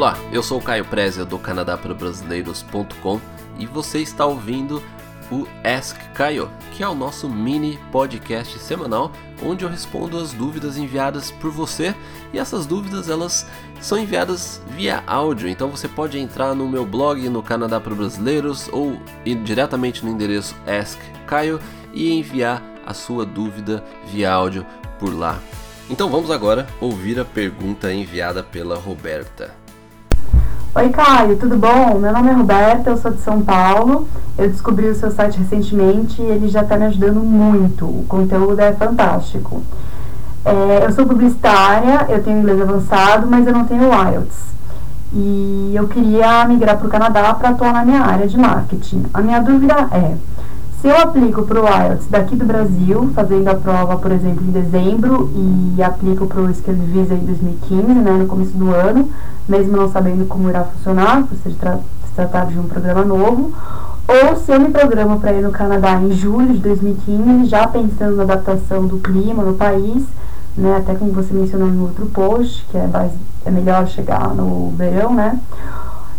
[0.00, 3.20] Olá, eu sou o Caio Prezia do Canadá para Brasileiros.com
[3.58, 4.82] e você está ouvindo
[5.30, 9.12] o Ask Caio, que é o nosso mini podcast semanal
[9.44, 11.94] onde eu respondo as dúvidas enviadas por você
[12.32, 13.46] e essas dúvidas elas
[13.78, 18.70] são enviadas via áudio, então você pode entrar no meu blog no Canadá para Brasileiros
[18.72, 21.60] ou ir diretamente no endereço Ask Caio
[21.92, 24.64] e enviar a sua dúvida via áudio
[24.98, 25.38] por lá.
[25.90, 29.59] Então vamos agora ouvir a pergunta enviada pela Roberta.
[30.80, 31.98] Oi, Caio, tudo bom?
[31.98, 34.08] Meu nome é Roberta, eu sou de São Paulo.
[34.38, 37.84] Eu descobri o seu site recentemente e ele já está me ajudando muito.
[37.84, 39.62] O conteúdo é fantástico.
[40.42, 44.54] É, eu sou publicitária, eu tenho inglês avançado, mas eu não tenho IELTS.
[45.12, 49.04] E eu queria migrar para o Canadá para atuar na minha área de marketing.
[49.12, 50.14] A minha dúvida é:
[50.80, 54.50] se eu aplico para o IELTS daqui do Brasil, fazendo a prova, por exemplo, em
[54.50, 55.30] dezembro,
[55.76, 59.08] e aplico para o Skill Visa em 2015, né, no começo do ano,
[59.46, 63.52] mesmo não sabendo como irá funcionar, por se, tra se tratar de um programa novo,
[64.08, 68.16] ou se eu me programo para ir no Canadá em julho de 2015, já pensando
[68.16, 70.02] na adaptação do clima no país,
[70.56, 73.12] né, até como você mencionou no outro post, que é, mais,
[73.44, 75.38] é melhor chegar no verão, né?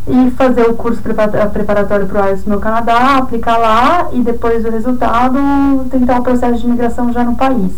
[0.08, 4.72] E fazer o curso preparatório para o IELTS no Canadá, aplicar lá e depois do
[4.72, 5.38] resultado
[5.90, 7.72] tentar o processo de imigração já no país.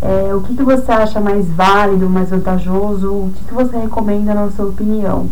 [0.00, 3.08] É, o que, que você acha mais válido, mais vantajoso?
[3.08, 5.28] O que, que você recomenda na sua opinião?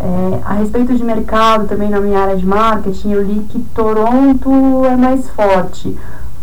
[0.00, 4.84] É, a respeito de mercado, também na minha área de marketing, eu li que Toronto
[4.86, 5.94] é mais forte.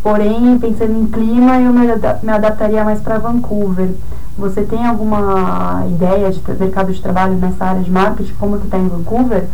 [0.03, 3.89] Porém, pensando em clima, eu me adaptaria mais para Vancouver.
[4.37, 8.33] Você tem alguma ideia de mercado de trabalho nessa área de marketing?
[8.33, 9.47] Como que está em Vancouver?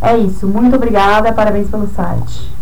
[0.00, 0.46] É isso.
[0.46, 1.32] Muito obrigada.
[1.32, 2.54] Parabéns pelo site.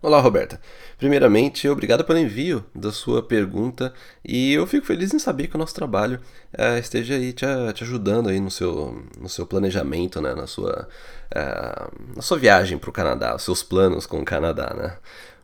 [0.00, 0.60] Olá, Roberta.
[0.96, 3.92] Primeiramente, obrigado pelo envio da sua pergunta
[4.24, 6.20] e eu fico feliz em saber que o nosso trabalho
[6.56, 7.44] é, esteja aí te,
[7.74, 10.88] te, ajudando aí no seu, no seu planejamento, né, na sua,
[11.34, 14.96] é, na sua viagem para o Canadá, os seus planos com o Canadá, né.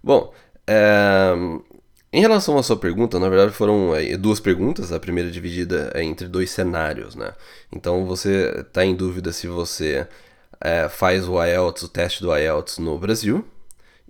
[0.03, 0.33] Bom,
[0.66, 1.33] é,
[2.12, 6.03] em relação à sua pergunta, na verdade foram é, duas perguntas, a primeira dividida é
[6.03, 7.33] entre dois cenários, né?
[7.72, 10.06] Então você está em dúvida se você
[10.61, 13.45] é, faz o IELTS, o teste do IELTS no Brasil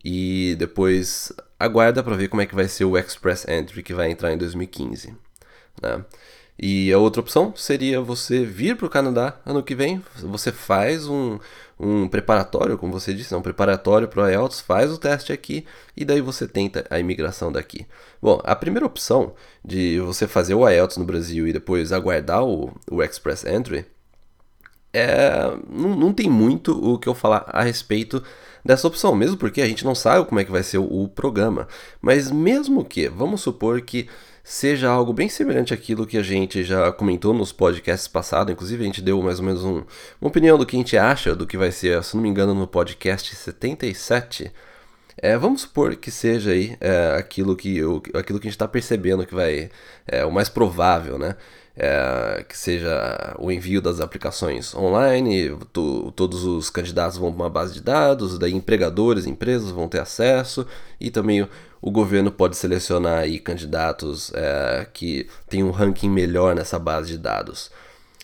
[0.05, 4.11] e depois aguarda para ver como é que vai ser o Express Entry que vai
[4.11, 5.15] entrar em 2015,
[5.83, 6.05] né?
[6.59, 11.07] E a outra opção seria você vir para o Canadá ano que vem, você faz
[11.07, 11.39] um,
[11.79, 15.67] um preparatório, como você disse, é um preparatório para o IELTS, faz o teste aqui
[15.95, 17.87] e daí você tenta a imigração daqui.
[18.23, 22.73] Bom, a primeira opção de você fazer o IELTS no Brasil e depois aguardar o,
[22.91, 23.85] o Express Entry
[24.97, 28.23] é, não, não tem muito o que eu falar a respeito
[28.65, 31.09] dessa opção, mesmo porque a gente não sabe como é que vai ser o, o
[31.09, 31.69] programa.
[32.01, 34.09] Mas mesmo que, vamos supor que
[34.49, 38.53] seja algo bem semelhante àquilo que a gente já comentou nos podcasts passados.
[38.53, 39.83] Inclusive, a gente deu mais ou menos um,
[40.21, 42.55] uma opinião do que a gente acha do que vai ser, se não me engano,
[42.55, 44.53] no podcast 77.
[45.17, 48.69] É, vamos supor que seja aí é, aquilo, que, o, aquilo que a gente está
[48.69, 49.69] percebendo que vai
[50.07, 51.35] é o mais provável, né?
[51.79, 57.51] É, que seja o envio das aplicações online, to, todos os candidatos vão para uma
[57.51, 60.67] base de dados, daí empregadores, empresas vão ter acesso
[60.99, 61.47] e também
[61.83, 67.19] o governo pode selecionar aí candidatos é, que têm um ranking melhor nessa base de
[67.19, 67.71] dados.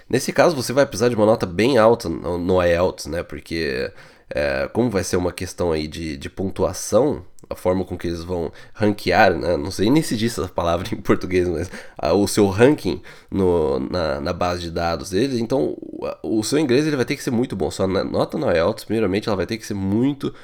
[0.08, 3.22] Nesse caso, você vai precisar de uma nota bem alta no, IELTS, né?
[3.22, 3.90] Porque
[4.34, 8.24] é, como vai ser uma questão aí de, de pontuação, a forma com que eles
[8.24, 9.56] vão ranquear, né?
[9.58, 13.78] não sei nem se diz essa palavra em português, mas a, o seu ranking no,
[13.78, 17.22] na, na, base de dados deles, então o, o seu inglês ele vai ter que
[17.22, 17.70] ser muito bom.
[17.70, 20.34] Sua nota no IELTS, primeiramente, ela vai ter que ser muito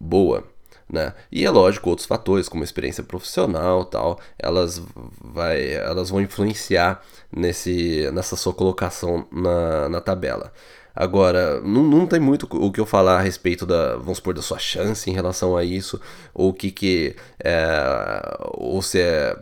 [0.00, 0.44] boa.
[0.90, 1.14] Né?
[1.32, 4.82] E é lógico, outros fatores, como experiência profissional tal, elas,
[5.20, 7.02] vai, elas vão influenciar
[7.34, 10.52] nesse, nessa sua colocação na, na tabela.
[10.94, 14.42] Agora, não, não tem muito o que eu falar a respeito da, vamos supor, da
[14.42, 16.00] sua chance em relação a isso,
[16.32, 19.36] ou o que que, é, ou se é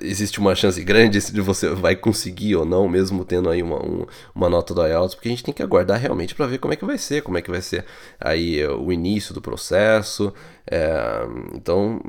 [0.00, 4.06] existe uma chance grande de você vai conseguir ou não, mesmo tendo aí uma, um,
[4.34, 6.76] uma nota do IELTS, porque a gente tem que aguardar realmente para ver como é
[6.76, 7.84] que vai ser, como é que vai ser
[8.20, 10.32] aí eh, o início do processo.
[10.68, 12.00] É, então,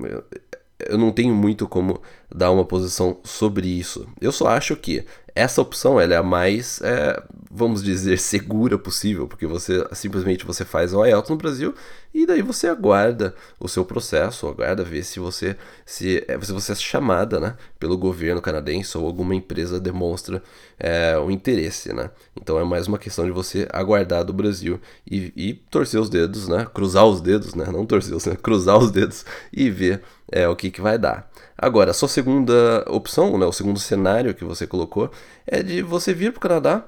[0.79, 2.01] eu não tenho muito como
[2.33, 4.07] dar uma posição sobre isso.
[4.19, 5.05] Eu só acho que
[5.37, 10.65] essa opção ela é a mais, é, vamos dizer, segura possível, porque você simplesmente você
[10.65, 11.75] faz o IELTS no Brasil
[12.13, 15.55] e daí você aguarda o seu processo, aguarda ver se você
[15.85, 20.41] se, é, se você é chamada né, pelo governo canadense ou alguma empresa demonstra
[20.79, 21.93] é, o interesse.
[21.93, 22.09] Né?
[22.35, 26.47] Então é mais uma questão de você aguardar do Brasil e, e torcer os dedos,
[26.47, 26.65] né?
[26.73, 27.65] cruzar os dedos, né?
[27.71, 29.23] não torcer os dedos, cruzar os dedos
[29.53, 30.01] e ver
[30.31, 31.29] é, o que, que vai dar.
[31.57, 35.09] Agora, a sua segunda opção, né, o segundo cenário que você colocou,
[35.45, 36.87] é de você vir para o Canadá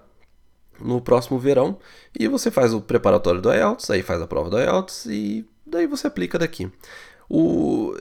[0.79, 1.77] no próximo verão
[2.17, 5.87] e você faz o preparatório do IELTS, aí faz a prova do IELTS e daí
[5.87, 6.71] você aplica daqui.
[7.29, 7.95] O...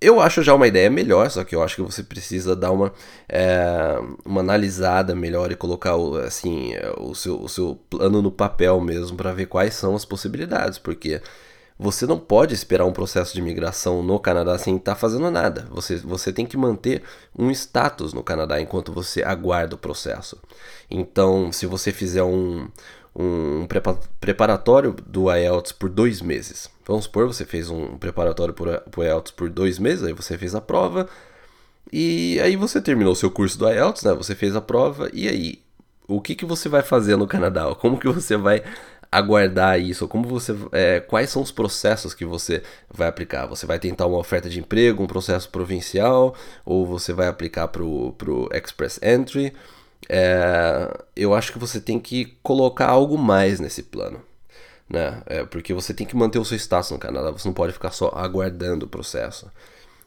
[0.00, 2.90] Eu acho já uma ideia melhor, só que eu acho que você precisa dar uma,
[3.28, 8.80] é, uma analisada melhor e colocar o, assim, o, seu, o seu plano no papel
[8.80, 11.20] mesmo para ver quais são as possibilidades, porque
[11.80, 15.66] você não pode esperar um processo de imigração no Canadá sem estar tá fazendo nada.
[15.70, 17.02] Você, você tem que manter
[17.36, 20.36] um status no Canadá enquanto você aguarda o processo.
[20.90, 22.68] Então, se você fizer um,
[23.16, 23.66] um
[24.20, 29.30] preparatório do IELTS por dois meses, vamos supor, você fez um preparatório para o IELTS
[29.30, 31.08] por dois meses, aí você fez a prova,
[31.90, 34.12] e aí você terminou o seu curso do IELTS, né?
[34.12, 35.62] Você fez a prova, e aí?
[36.06, 37.74] O que, que você vai fazer no Canadá?
[37.76, 38.62] Como que você vai
[39.10, 40.06] aguardar isso?
[40.06, 43.46] Como você, é, quais são os processos que você vai aplicar?
[43.46, 46.34] Você vai tentar uma oferta de emprego, um processo provincial,
[46.64, 49.52] ou você vai aplicar para o Express Entry?
[50.08, 54.22] É, eu acho que você tem que colocar algo mais nesse plano.
[54.88, 55.22] Né?
[55.26, 57.92] É, porque você tem que manter o seu status no Canadá, você não pode ficar
[57.92, 59.50] só aguardando o processo.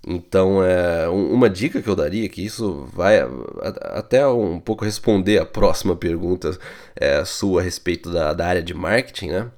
[0.06, 3.20] Então, é, uma dica que eu daria, que isso vai
[3.82, 6.58] até um pouco responder a próxima pergunta
[6.96, 9.52] é, sua a respeito da, da área de marketing, né?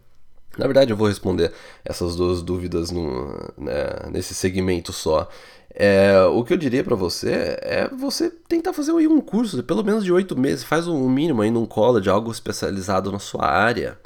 [0.58, 1.52] Na verdade, eu vou responder
[1.84, 5.28] essas duas dúvidas no, né, nesse segmento só.
[5.74, 10.06] É, o que eu diria para você é você tentar fazer um curso, pelo menos
[10.06, 13.98] de oito meses, faz um mínimo aí num college, algo especializado na sua área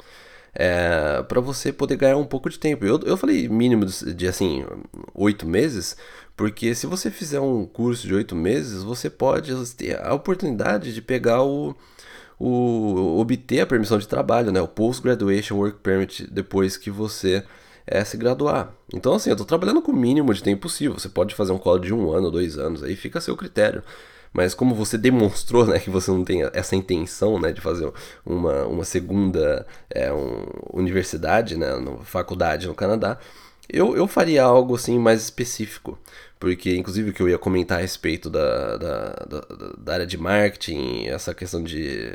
[0.54, 2.84] é, para você poder ganhar um pouco de tempo.
[2.84, 4.64] Eu, eu falei mínimo de, de assim,
[5.14, 5.96] oito meses,
[6.36, 11.02] porque se você fizer um curso de oito meses, você pode ter a oportunidade de
[11.02, 11.74] pegar o,
[12.38, 17.44] o obter a permissão de trabalho, né, o Post Graduation Work Permit, depois que você
[17.86, 18.72] é, se graduar.
[18.94, 20.98] Então, assim, eu estou trabalhando com o mínimo de tempo possível.
[20.98, 23.82] Você pode fazer um college de um ano, dois anos, aí fica a seu critério.
[24.32, 27.92] Mas como você demonstrou né, que você não tem essa intenção né, de fazer
[28.24, 31.68] uma, uma segunda é, um, universidade, né,
[32.04, 33.18] faculdade no Canadá,
[33.68, 35.98] eu, eu faria algo assim mais específico.
[36.38, 39.40] Porque, inclusive, o que eu ia comentar a respeito da, da, da,
[39.76, 42.14] da área de marketing, essa questão de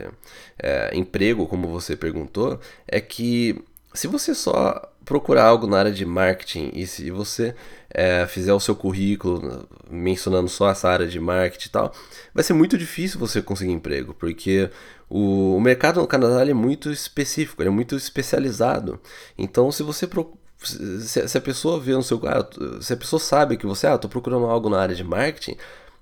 [0.57, 3.63] é, emprego, como você perguntou, é que
[3.94, 7.56] se você só procurar algo na área de marketing e se você
[7.97, 11.94] é, fizer o seu currículo mencionando só essa área de marketing e tal,
[12.33, 14.69] vai ser muito difícil você conseguir emprego, porque
[15.09, 19.00] o, o mercado no Canadá é muito específico, é muito especializado.
[19.38, 20.06] Então, se você
[20.62, 22.45] se, se, a pessoa vê no seu ah,
[22.81, 25.56] se a pessoa sabe que você ah, tô procurando algo na área de marketing,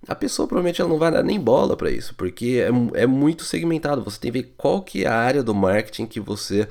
[0.08, 2.64] a pessoa provavelmente ela não vai dar nem bola para isso, porque
[2.96, 4.04] é, é muito segmentado.
[4.04, 6.68] Você tem que ver qual que é a área do marketing que você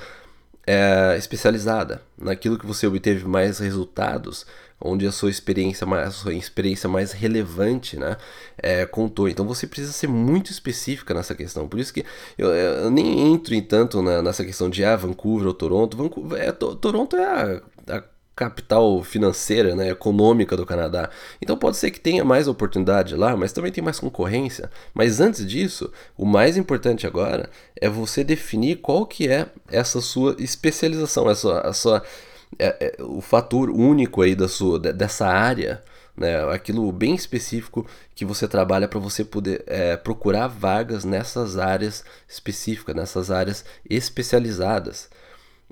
[0.66, 4.46] é especializada, naquilo que você obteve mais resultados,
[4.84, 8.17] onde a sua experiência mais, a sua experiência mais relevante né,
[8.58, 9.29] é, contou.
[9.29, 11.69] Então você precisa ser muito específica nessa questão.
[11.69, 12.05] Por isso que
[12.37, 15.96] eu, eu nem entro em tanto na, nessa questão de ah, Vancouver ou Toronto.
[15.96, 17.62] Vancouver, é, Toronto é a,
[17.96, 18.02] a
[18.34, 21.11] capital financeira, né, econômica do Canadá.
[21.40, 24.70] Então pode ser que tenha mais oportunidade lá, mas também tem mais concorrência.
[24.94, 30.35] Mas antes disso, o mais importante agora é você definir qual que é essa sua
[30.38, 32.02] especialização, essa, a sua,
[32.58, 35.82] é, é, o fator único aí da sua, dessa área,
[36.16, 42.04] né, aquilo bem específico que você trabalha para você poder é, procurar vagas nessas áreas
[42.28, 45.09] específicas, nessas áreas especializadas.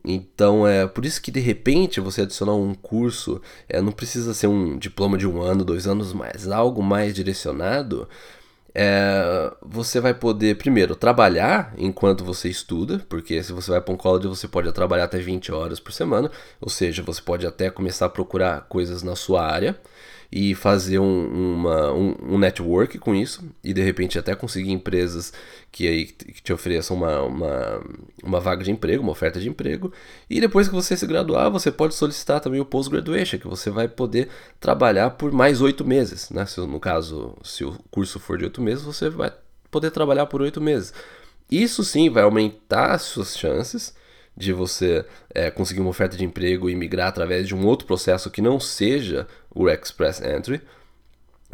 [0.04, 4.46] Então é por isso que de repente você adicionar um curso, é, não precisa ser
[4.46, 8.08] um diploma de um ano, dois anos, mas algo mais direcionado.
[8.74, 13.96] É, você vai poder, primeiro, trabalhar enquanto você estuda, porque se você vai para um
[13.96, 18.06] college você pode trabalhar até 20 horas por semana, ou seja, você pode até começar
[18.06, 19.78] a procurar coisas na sua área
[20.32, 25.32] e fazer um, uma, um, um, network com isso e de repente até conseguir empresas
[25.72, 27.82] que, aí, que te ofereçam uma, uma,
[28.22, 29.92] uma vaga de emprego, uma oferta de emprego.
[30.28, 33.88] E depois que você se graduar, você pode solicitar também o post-graduation, que você vai
[33.88, 34.28] poder
[34.60, 36.30] trabalhar por mais oito meses.
[36.30, 36.46] Né?
[36.46, 39.32] Se, no caso, se o curso for de oito meses, você vai
[39.68, 40.92] poder trabalhar por oito meses.
[41.50, 43.92] Isso sim vai aumentar as suas chances
[44.40, 45.04] de você
[45.34, 48.58] é, conseguir uma oferta de emprego e migrar através de um outro processo que não
[48.58, 50.60] seja o Express Entry.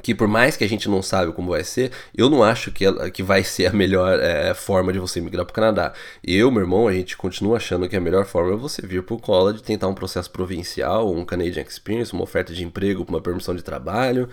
[0.03, 2.85] que por mais que a gente não sabe como vai ser, eu não acho que,
[3.11, 5.93] que vai ser a melhor é, forma de você migrar para o Canadá.
[6.23, 9.15] Eu, meu irmão, a gente continua achando que a melhor forma é você vir para
[9.15, 13.55] o college, tentar um processo provincial, um Canadian Experience, uma oferta de emprego, uma permissão
[13.57, 14.29] de trabalho.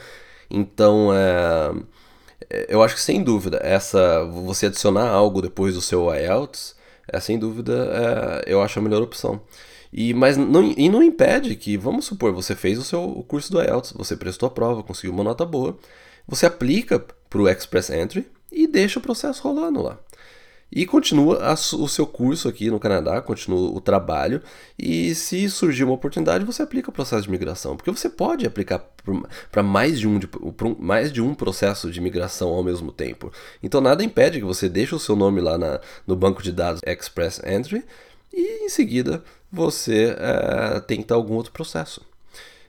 [0.49, 1.71] Então, é,
[2.49, 6.75] é eu acho que sem dúvida, essa você adicionar algo depois do seu IELTS,
[7.07, 9.41] é, sem dúvida, é, eu acho a melhor opção.
[9.91, 13.61] E, mas não, e não impede que, vamos supor, você fez o seu curso do
[13.61, 15.77] IELTS, você prestou a prova, conseguiu uma nota boa,
[16.27, 19.99] você aplica para o Express Entry e deixa o processo rolando lá.
[20.75, 24.41] E continua a, o seu curso aqui no Canadá, continua o trabalho,
[24.77, 28.83] e se surgir uma oportunidade, você aplica o processo de migração, porque você pode aplicar
[29.51, 30.19] para mais, de um,
[30.79, 33.31] mais de um processo de migração ao mesmo tempo.
[33.61, 36.81] Então nada impede que você deixe o seu nome lá na, no banco de dados
[36.87, 37.83] Express Entry
[38.33, 42.01] e em seguida você é, tenta algum outro processo.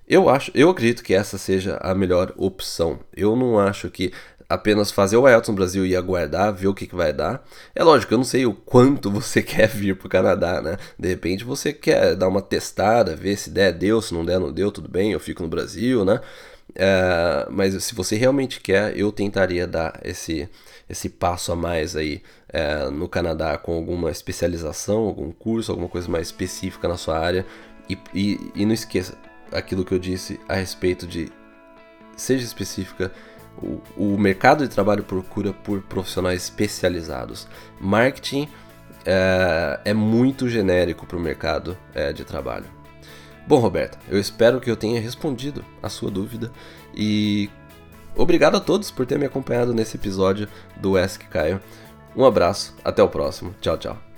[0.06, 3.00] Eu acho, eu acredito que essa seja a melhor opção.
[3.16, 4.12] Eu não acho que
[4.48, 7.44] apenas fazer o IELTS no Brasil e aguardar, ver o que, que vai dar.
[7.74, 10.76] É lógico, eu não sei o quanto você quer vir para o Canadá, né?
[10.98, 14.52] De repente você quer dar uma testada, ver se der, deu, se não der, não
[14.52, 16.20] deu, tudo bem, eu fico no Brasil, né?
[16.74, 20.48] É, mas se você realmente quer, eu tentaria dar esse,
[20.88, 26.08] esse passo a mais aí é, no Canadá com alguma especialização, algum curso, alguma coisa
[26.08, 27.46] mais específica na sua área.
[27.88, 29.14] E, e, e não esqueça
[29.52, 31.30] aquilo que eu disse a respeito de
[32.16, 33.12] seja específica.
[33.62, 37.46] O, o mercado de trabalho procura por profissionais especializados.
[37.80, 38.48] Marketing
[39.04, 42.66] é, é muito genérico para o mercado é, de trabalho.
[43.46, 46.50] Bom, Roberta, eu espero que eu tenha respondido a sua dúvida
[46.94, 47.50] e
[48.16, 51.60] obrigado a todos por ter me acompanhado nesse episódio do Ask Caio.
[52.16, 53.54] Um abraço, até o próximo.
[53.60, 54.13] Tchau, tchau.